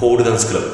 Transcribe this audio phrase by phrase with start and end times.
[0.00, 0.66] ポールダンスクラブ。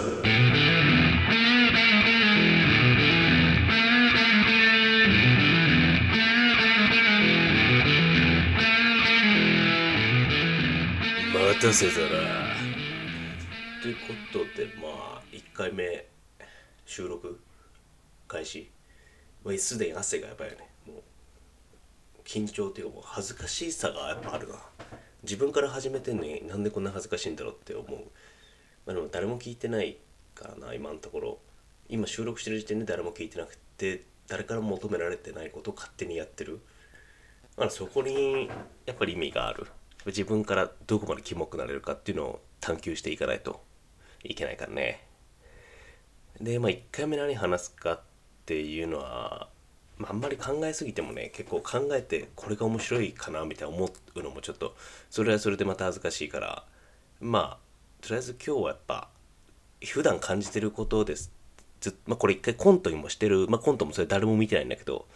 [11.34, 12.06] 待たせたな
[13.82, 14.00] というこ
[14.32, 16.06] とでまあ1回目
[16.84, 17.40] 収録
[18.29, 18.70] 開始。
[19.45, 20.70] もうすでに汗がやばいよね。
[20.86, 21.00] もう
[22.24, 24.54] 緊張っていうかもう恥ずかしさがやっぱあるな。
[25.24, 27.98] 自分から始めてんのになんでこんな恥ずかしいんだろうって思う。
[28.87, 29.98] まあでも誰も聞いてない
[30.34, 31.38] からな今のところ。
[31.88, 36.60] 今収録してる時点で誰も聞いてなくて誰から求められてないことを勝手にやってる。
[37.57, 38.48] まあそこに
[38.87, 39.66] やっぱり意味がある。
[40.07, 43.62] 自分からどこまでキモくなれるかっていうのを探求していかないと
[44.23, 45.05] いけないからね。
[46.41, 48.01] でまあ1回目何話すかっ
[48.45, 49.48] ていうのは、
[49.96, 54.77] まあ、あんまり考えすぎてもね結構考えてこれが面白いかなみたいな思うのもちょっと
[55.10, 56.65] それはそれでまた恥ずかしいから
[57.21, 57.66] まあ
[58.06, 59.09] とりあえず今日はやっぱ
[59.84, 61.33] 普段感じてることです
[61.80, 65.07] ずまあ、これ一回コントにもしてる、まあ、コントもそれ誰も見てないんだけど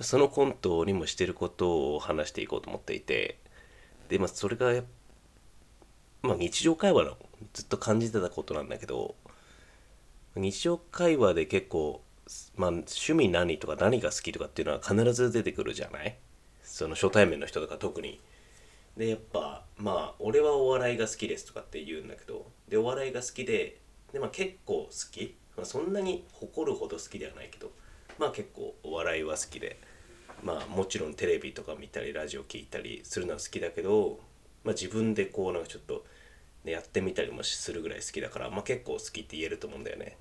[0.00, 3.38] そのコントにもしてることを話していこうと思っていて
[4.08, 4.82] でまあそれが
[6.22, 7.16] まあ日常会話の
[7.52, 9.14] ずっと感じてたことなんだけど
[10.34, 12.02] 日常会話で結構
[12.56, 16.16] まあ趣味何とか何が好きとかっていうのは必ず出てくるじゃない？
[16.64, 18.20] その初対面の人とか特に。
[19.00, 23.78] でやっぱまあ俺はお笑いが好きですとかって言うんだけどでお笑いが好きで
[24.12, 27.70] で、まあ、結構好き、まあ、そんなに誇るほど好きではないけど
[28.18, 29.80] まあ結構お笑いは好きで
[30.44, 34.20] まあもちろんテレビとか見たりラジオ聞いたりするのは好きだけど、
[34.64, 36.04] まあ、自分でこうなんかちょっと、
[36.64, 40.18] ね、やってみたりもするぐらい好きだから、まあ、結構好きって言えると思うんだよね。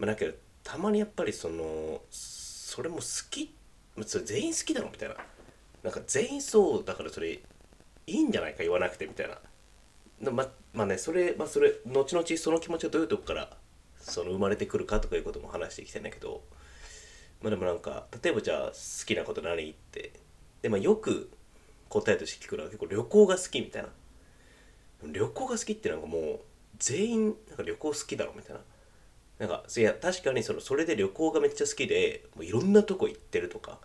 [0.00, 0.32] まあ、だけど
[0.64, 3.54] たまにやっぱりそのそれも好き？
[4.04, 5.14] それ全員好きだろみたいな。
[5.84, 7.38] なんか全員そうだからそれ
[8.06, 10.30] いいんじゃないか言わなくてみたいな。
[10.30, 13.56] ままあねそれまあそれ後々その気持ちがどういうとこから
[13.98, 16.42] その生まれてくるかとかいうことも話していきたいんだけど。
[17.42, 18.72] まあでもなんか例えばじゃあ好
[19.06, 20.12] きなこと何って。
[20.62, 21.30] でまあよく
[21.90, 23.88] 答えとして聞くのは結構旅行が好きみたいな。
[25.12, 26.40] 旅行が好きってなんかもう
[26.78, 28.62] 全員なんか旅行好きだろみたいな。
[29.38, 33.78] なんかいや確かにそのそれで旅行がめっちゃ好きでもういろんなとこ行ってるとか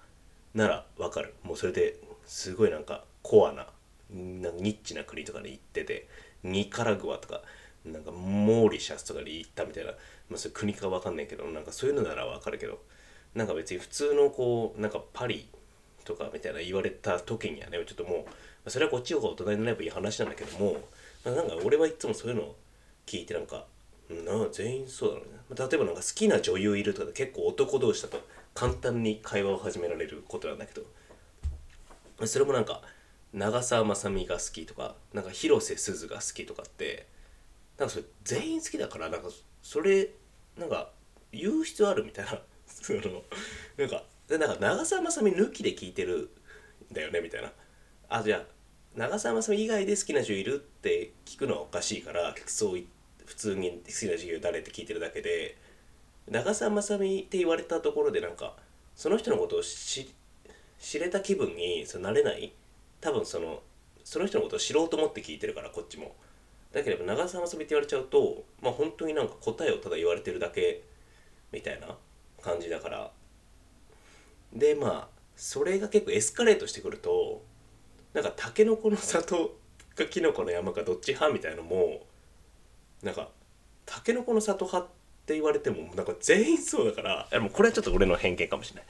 [0.53, 1.33] ならわかる。
[1.43, 3.67] もうそれですごいなんかコアな
[4.11, 6.07] なニッチな国とかに行ってて
[6.43, 7.41] ニカラグアとか
[7.85, 12.79] なんかモーリシャスとかに行ったみたいな、まあ、それ国かわかんないけどなんかそういうのならわかるけど
[13.35, 15.47] なんか別に普通のこうなんかパリ
[16.03, 18.25] とかみたいな言われた時にはねちょっとも
[18.65, 20.77] うそれはこっちの方が大人になればいい話なんだけども
[21.23, 22.55] まあなんか俺はいつもそういうのを
[23.05, 23.65] 聞いてなんか
[24.09, 24.15] な
[24.51, 25.39] 全員そうだろうね。
[25.49, 28.19] まあ例えばなんか好きな女優いるとか結構男同士だと
[28.55, 30.85] 簡単に会話を始められることなんだけど
[32.25, 32.81] それもなんか
[33.33, 37.07] 長澤まさみが好きとかなんか広瀬すずが好きとかって
[37.77, 39.29] なんかそれ全員好きだからなんか
[39.61, 40.09] それ
[40.57, 40.89] なんか
[41.31, 43.23] 言う必要あるみたいな その
[43.77, 46.29] なんかなんか長澤まさみ抜きで聞いてる
[46.91, 47.51] んだよねみたいな。
[48.09, 48.45] あじゃあ
[48.95, 52.83] 長澤まさみ以外で好きな女優いるって聞くのはおかしいからそう
[53.25, 55.57] 普通に好きな女優誰って聞いてるだけで
[56.27, 58.57] 長澤まさみって言われたところでなんか
[58.95, 62.51] その人のことを知れた気分にそなれない
[63.01, 63.61] 多分その
[64.03, 66.15] その人のことを知ろうと思って聞いてるからこっちも。
[66.71, 70.83] だけど長澤まさみって言われちゃうとまあ本当になんか答えをただ言われてるだけ
[71.51, 71.95] みたいな
[72.41, 73.11] 感じだから。
[74.53, 77.43] でまあそれが結構エスカレートしてくると
[78.13, 79.57] なんかタケノコの里
[79.95, 82.05] かキノコの山かどっち派みたいのも
[83.03, 83.29] なんか
[83.85, 84.91] タケノコの里派っ
[85.25, 88.85] て言われてもなんか全員そうだからもうこれはちょっと俺の偏見かもしれない。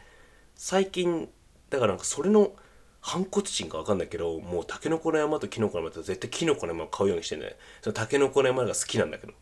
[0.56, 1.30] 最近
[1.69, 2.53] だからなんかそれの
[3.02, 7.56] 反骨心か分かんないけどもうタケノコの山とキノコの山と絶対キノコの山を買うようにしてんね。
[7.82, 9.34] そのタケノコの山が好きなんだけど。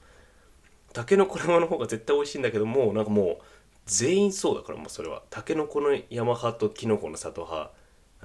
[0.93, 3.37] タケノコの山の方が絶対美味しいんだけどもうなんかもう
[3.85, 5.23] 全員そうだからもうそれは。
[5.29, 7.71] タケノコの山派とキノコの里派。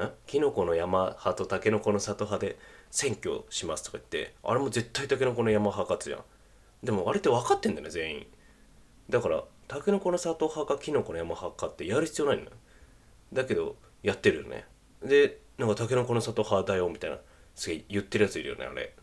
[0.03, 2.59] んキノコの山派とタケノコの里派で
[2.91, 6.20] 選挙しますとか言ってあれも絶対タケノコの山派かってじゃん。
[6.82, 8.26] でもあれって分かってんだよね全員。
[9.11, 12.50] だからタケノコの里派かキノコの山派かってやる必要ないのよ。
[13.32, 14.64] だけどやってるよね。
[15.04, 17.19] でなんかタケノコの里派だよみたいな
[17.54, 18.94] すげえ言ってるやついるよねあれ。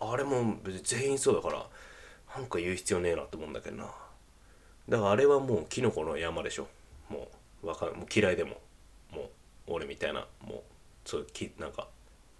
[0.00, 1.66] あれも別に全員そうだから
[2.36, 3.84] なんか言う必要ねえなと思うんだけどな。
[4.88, 6.68] だからあれはもうキノコの山でしょ。
[7.08, 7.28] も
[7.62, 8.60] うわかもう嫌いでも。
[9.12, 9.28] もう
[9.68, 10.60] 俺みたいなもう
[11.04, 11.88] そうきなんか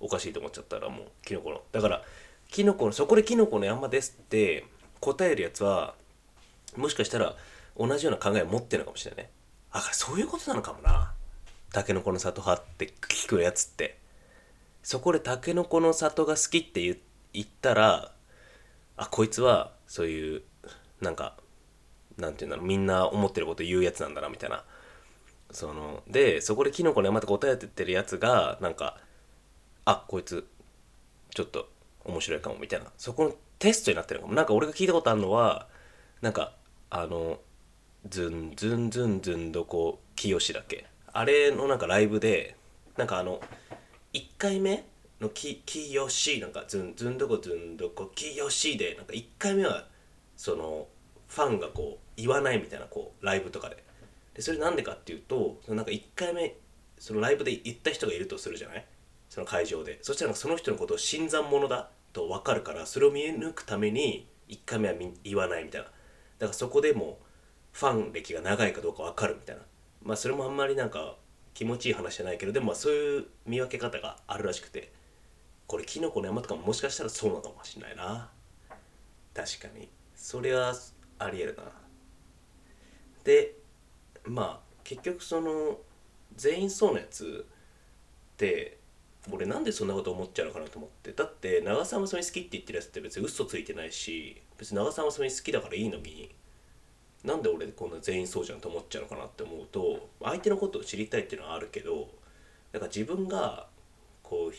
[0.00, 1.62] おかしいと思っちゃったらもうキノコの。
[1.72, 2.02] だから
[2.50, 4.66] キノコのそこでキノコの山ですって
[5.00, 5.94] 答えるやつは
[6.76, 7.34] もしかしたら
[7.78, 9.30] 同じような考えを持ってるのかもしれないね。
[9.70, 11.13] あそういうことなのかもな。
[11.74, 13.98] タケノコの里派って聞くやつって。
[14.84, 16.80] そこでタケノコの里が好きって
[17.32, 18.12] 言ったら
[18.96, 20.42] あこいつはそういう
[21.00, 21.36] なんか
[22.16, 24.62] なんていうんだろうみんな思ってること言うやつなんだなみたいな。
[25.50, 28.98] そのでそこでキノコの山とか答えててるやつがなんか
[29.84, 30.46] あこいつ
[31.34, 31.68] ちょっと
[32.04, 32.86] 面白いかもみたいな。
[32.96, 34.32] そこのテストになってるかも。
[34.34, 35.66] なんか俺が聞いたことあるのは
[36.20, 36.52] なんか
[36.90, 37.40] あの
[38.08, 40.86] ズンズンズンズンどこ清だっけ？
[41.16, 42.56] あれのなんかライブで
[42.96, 43.40] なんかあの
[44.12, 44.84] 1回目
[45.20, 49.86] のき清なんかズンズンどこズンどこ清でなんか1回目は
[50.36, 50.88] その
[51.28, 53.82] ファンがこう言わないみたいなこうライブとかで。
[54.34, 56.56] でそれなんでかっていうとそのなんか1回目
[56.98, 58.84] そのライブで言った人がいるとするじゃない？
[59.30, 60.00] その会場で。
[60.02, 65.86] そしたらその人のことを新参者だと分かるからそれを見抜くために1回目は言わないみたいな。
[65.86, 65.94] だか
[66.48, 67.20] らそこでも
[67.72, 69.62] ファン歴が長いかどうか分かるみたいな。
[70.04, 71.16] まあそれもあんまりなんか
[71.54, 74.92] 気持ちいい話じゃないけどでもまあそういう見分け方があるらしくて
[75.66, 78.30] これキノコの山とかももしかしたらそうなのかもしれないな。
[79.32, 79.88] 確かに。
[80.14, 80.74] それは
[81.18, 81.62] ありえるな。
[83.24, 83.56] で
[84.24, 85.78] まあ結局その
[86.36, 87.46] 全員そうなやつ
[88.34, 88.78] って
[89.30, 91.12] 俺なんでそんなこと思っちゃうのかなと思って。
[91.12, 96.34] だって長澤まさみ好きって言ってるやつって別に嘘ついてないし別に長澤まさみ好きだからいいのに
[97.24, 99.80] なんで俺こんな全員そうじゃんと思っちゃうのかなって思うと
[100.34, 102.08] 相手のことを知りたいっていうのはあるけど
[102.72, 103.66] だか自分が
[104.22, 104.54] こう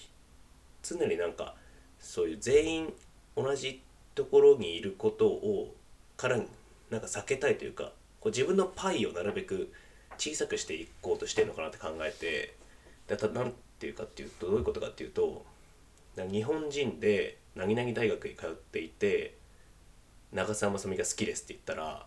[0.82, 1.56] 常になんか
[2.00, 2.94] そういう全員
[3.36, 3.82] 同じ
[4.14, 5.76] ところにいることを
[6.16, 7.92] からなんか避けたいというか
[8.22, 9.74] こう自分のパイをなるべく
[10.18, 12.56] 小さくしていこうとしてるのかなって考えて
[13.08, 15.44] だたなんていうかっていうとどういうことかっていうと
[16.16, 19.36] 日本人でなぎなぎ大学に通っていて
[20.32, 22.06] 長澤まさみが好きですって言ったら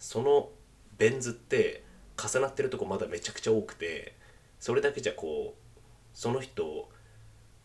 [0.00, 0.48] その
[0.98, 1.84] ベン図って
[2.16, 4.14] 重なってるとこまだめちゃくちゃ多くて
[4.58, 5.80] それだけじゃこう
[6.14, 6.90] その人を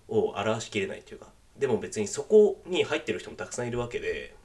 [0.10, 1.28] 表しきれないというか
[1.58, 4.36] でも別にそこに入ってる人もたくさんいるわけで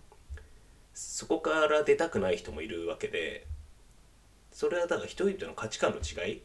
[0.95, 3.47] そこから出たくない人もいるわけで
[4.51, 6.43] それはだから人々の価値観の違い。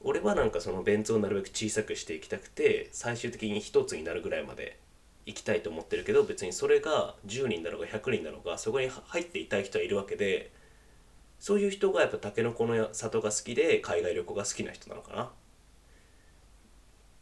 [0.00, 4.78] 俺はなんかそのベンツをなるべく小さくしていきたくて最終的に一つになるぐらいまで
[5.24, 10.52] 行きたいと思ってるけど別にそれが10人だろうが100人だろうがそこに入っていたい人はいるわけで
[11.38, 15.30] そういう人がやっぱタケノコの里が好きで海外旅行が好きな人なのかな。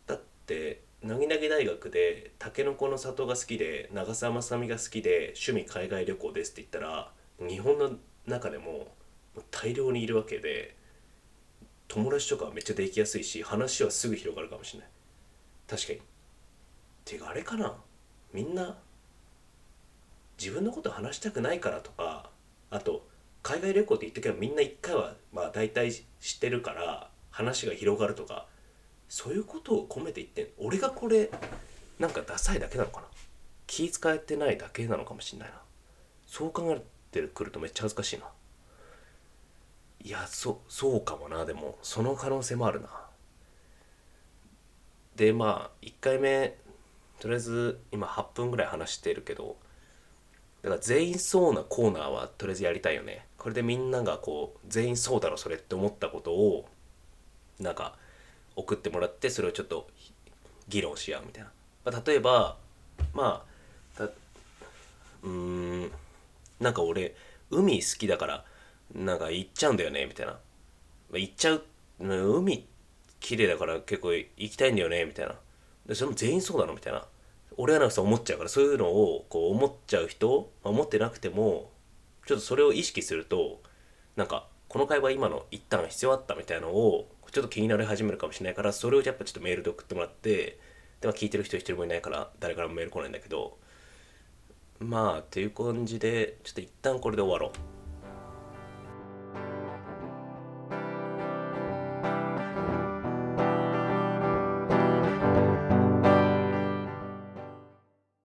[0.06, 7.12] だってなぎなぎ大学でタケノコの里が好きで長澤まさみが好きで趣味海外旅行ですって言ったら
[7.46, 7.92] 日本の
[8.26, 8.94] 中でも
[9.50, 10.76] 大量にいるわけで
[11.88, 14.88] 友達とかはめっちゃできやすいし話はすぐ広がるかもしれない。
[15.68, 16.00] 確かに。
[17.04, 17.76] てかあれかな。
[18.32, 18.78] みんな
[20.38, 22.30] 自分のこと話したくないからとか
[22.70, 23.06] あと
[23.44, 26.06] 海外旅行って言ってけばみんな一回はまあ大体知
[26.36, 28.46] ってるから話が広がるとか
[29.08, 31.30] そういうことを込めて言ってん俺がこれ
[31.98, 33.06] なんかダサいだけなのかな。
[33.66, 35.54] 気使えてないだけなのかもしんないな。
[36.26, 36.82] そう考え
[37.12, 38.26] てくるとめっちゃ恥ずかしいな。
[40.02, 41.44] いやそそうかもな。
[41.44, 42.88] でもその可能性もあるな。
[45.16, 46.56] でまあ1回目
[47.20, 49.56] とりあえず今8分ぐらい話してるけど
[50.62, 53.26] だから全員そうなコーナーはとりあえずやりたいよね。
[53.44, 56.66] これでみんながこう全員そうだろそれって思ったことを
[57.60, 57.94] なんか
[58.56, 59.86] 送ってもらってそれをちょっと
[60.66, 61.50] 議論し合うみたいな、
[61.84, 62.56] まあ、例えば
[63.12, 63.44] ま
[63.98, 64.02] あ
[65.24, 65.90] うーん
[66.58, 67.14] なんか俺
[67.50, 68.44] 海好きだから
[68.94, 70.38] なんか行っちゃうんだよねみたいな、ま
[71.16, 71.64] あ、行っちゃう
[72.00, 72.66] 海
[73.20, 75.34] 綺麗だから結構行きたいんだよねみたいな。
[75.84, 77.04] でそれも全員そうなのみたいな。
[77.58, 81.70] 俺はなんかさ思っちゃうからそういうのをこう思っちゃう人、まあ、思ってなくても
[82.26, 83.60] ちょっとそれを意識すると
[84.16, 90.58] なんかこの会話今の一旦必要あったみたいなのをちょっと気になり始めるかもしれないからそれをやっぱちょっとメールで送ってもらって
[91.00, 93.58] で、も、聞いてる人一人もいないから誰からもメール来ないんだけど
[94.78, 97.73] まあっていう感じでちょっと一旦これで終わろう。